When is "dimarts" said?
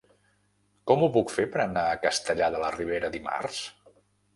3.19-3.67